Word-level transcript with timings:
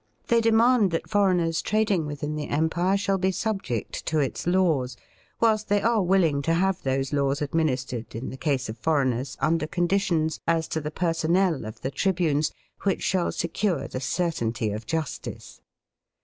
They 0.29 0.41
demand 0.41 0.89
that 0.89 1.07
foreigners 1.07 1.61
trading 1.61 2.07
within 2.07 2.35
the 2.35 2.47
empire 2.47 2.97
shall 2.97 3.19
be 3.19 3.29
subject 3.31 4.03
to 4.07 4.17
its 4.17 4.47
laws, 4.47 4.97
whilst 5.39 5.67
they 5.69 5.79
are 5.79 6.01
willing 6.01 6.41
to 6.41 6.55
have 6.55 6.81
those 6.81 7.13
laws 7.13 7.39
administered 7.39 8.15
in 8.15 8.31
the 8.31 8.35
case 8.35 8.67
of 8.67 8.79
foreigners 8.79 9.37
under 9.41 9.67
conditions, 9.67 10.39
as 10.47 10.67
to 10.69 10.81
the 10.81 10.89
personnel 10.89 11.65
of 11.65 11.81
the 11.81 11.91
tribunes, 11.91 12.51
which 12.81 13.03
shall 13.03 13.31
secure 13.31 13.87
the 13.87 13.99
certainty 14.01 14.71
of 14.71 14.87
justice. 14.87 15.61